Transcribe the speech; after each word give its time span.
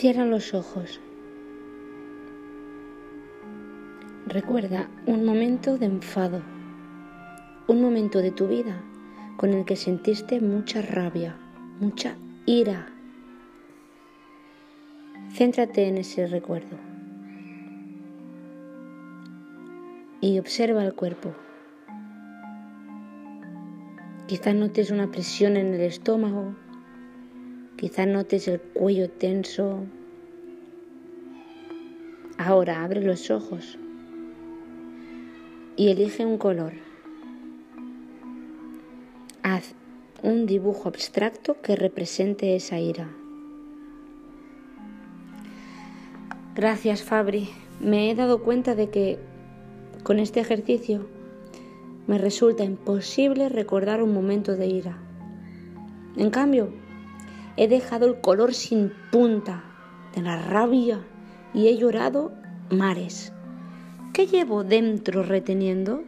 Cierra 0.00 0.24
los 0.24 0.54
ojos. 0.54 0.98
Recuerda 4.26 4.88
un 5.04 5.26
momento 5.26 5.76
de 5.76 5.84
enfado, 5.84 6.40
un 7.68 7.82
momento 7.82 8.20
de 8.20 8.30
tu 8.30 8.48
vida 8.48 8.82
con 9.36 9.52
el 9.52 9.66
que 9.66 9.76
sentiste 9.76 10.40
mucha 10.40 10.80
rabia, 10.80 11.36
mucha 11.80 12.16
ira. 12.46 12.86
Céntrate 15.34 15.86
en 15.88 15.98
ese 15.98 16.26
recuerdo 16.28 16.78
y 20.22 20.38
observa 20.38 20.82
el 20.82 20.94
cuerpo. 20.94 21.34
Quizás 24.28 24.54
notes 24.54 24.90
una 24.90 25.10
presión 25.10 25.58
en 25.58 25.74
el 25.74 25.82
estómago, 25.82 26.54
quizás 27.80 28.06
notes 28.06 28.46
el 28.46 28.60
cuello 28.60 29.08
tenso. 29.08 29.78
Ahora 32.36 32.84
abre 32.84 33.00
los 33.00 33.30
ojos 33.30 33.78
y 35.76 35.88
elige 35.88 36.26
un 36.26 36.36
color. 36.36 36.74
Haz 39.42 39.74
un 40.22 40.44
dibujo 40.44 40.90
abstracto 40.90 41.62
que 41.62 41.74
represente 41.74 42.54
esa 42.54 42.78
ira. 42.78 43.08
Gracias 46.54 47.02
Fabri, 47.02 47.48
me 47.80 48.10
he 48.10 48.14
dado 48.14 48.42
cuenta 48.42 48.74
de 48.74 48.90
que 48.90 49.18
con 50.02 50.18
este 50.18 50.40
ejercicio 50.40 51.06
me 52.06 52.18
resulta 52.18 52.62
imposible 52.62 53.48
recordar 53.48 54.02
un 54.02 54.12
momento 54.12 54.54
de 54.54 54.66
ira. 54.66 54.98
En 56.18 56.28
cambio, 56.28 56.74
he 57.60 57.68
dejado 57.68 58.06
el 58.06 58.22
color 58.22 58.54
sin 58.54 58.90
punta 59.12 59.62
de 60.14 60.22
la 60.22 60.40
rabia 60.40 61.04
y 61.52 61.68
he 61.68 61.76
llorado 61.76 62.32
mares. 62.70 63.34
¿Qué 64.14 64.26
llevo 64.26 64.64
dentro 64.64 65.22
reteniendo? 65.22 66.02